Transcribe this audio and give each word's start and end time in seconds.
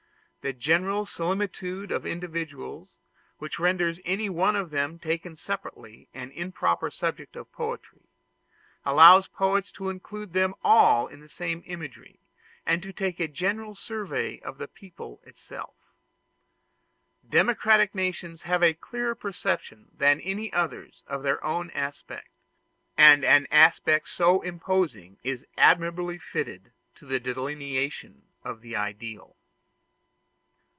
The 0.43 0.53
general 0.53 1.05
similitude 1.05 1.91
of 1.91 2.03
individuals, 2.03 2.95
which 3.37 3.59
renders 3.59 3.99
any 4.03 4.27
one 4.27 4.55
of 4.55 4.71
them 4.71 4.97
taken 4.97 5.35
separately 5.35 6.09
an 6.15 6.31
improper 6.31 6.89
subject 6.89 7.35
of 7.35 7.51
poetry, 7.51 8.07
allows 8.83 9.27
poets 9.27 9.71
to 9.73 9.89
include 9.91 10.33
them 10.33 10.55
all 10.63 11.05
in 11.05 11.19
the 11.19 11.29
same 11.29 11.61
imagery, 11.67 12.21
and 12.65 12.81
to 12.81 12.91
take 12.91 13.19
a 13.19 13.27
general 13.27 13.75
survey 13.75 14.39
of 14.39 14.57
the 14.57 14.67
people 14.67 15.21
itself. 15.27 15.75
Democractic 17.29 17.93
nations 17.93 18.41
have 18.41 18.63
a 18.63 18.73
clearer 18.73 19.13
perception 19.13 19.89
than 19.95 20.19
any 20.21 20.51
others 20.51 21.03
of 21.05 21.21
their 21.21 21.43
own 21.43 21.69
aspect; 21.69 22.29
and 22.97 23.23
an 23.23 23.45
aspect 23.51 24.07
so 24.07 24.41
imposing 24.41 25.19
is 25.21 25.45
admirably 25.55 26.17
fitted 26.17 26.71
to 26.95 27.05
the 27.05 27.19
delineation 27.19 28.23
of 28.43 28.61
the 28.61 28.75
ideal. 28.75 29.37